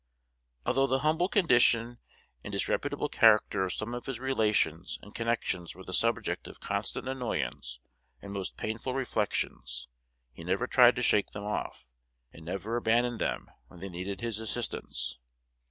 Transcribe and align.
'"Although 0.65 0.87
the 0.87 0.99
humble 1.05 1.27
condition 1.29 1.99
and 2.43 2.51
disreputable 2.51 3.07
character 3.07 3.63
of 3.65 3.73
some 3.73 3.93
of 3.93 4.07
his 4.07 4.19
relations 4.19 4.97
and 5.03 5.13
connections 5.13 5.75
were 5.75 5.83
the 5.83 5.93
subject 5.93 6.47
of 6.47 6.59
constant 6.59 7.07
annoyance 7.07 7.79
and 8.19 8.33
most 8.33 8.57
painful 8.57 8.95
reflections, 8.95 9.87
he 10.33 10.43
never 10.43 10.65
tried 10.65 10.95
to 10.95 11.03
shake 11.03 11.29
them 11.33 11.43
off, 11.43 11.85
and 12.33 12.43
never 12.43 12.77
abandoned 12.77 13.21
them 13.21 13.45
when 13.67 13.79
they 13.79 13.89
needed 13.89 14.21
his 14.21 14.39
assistance. 14.39 15.19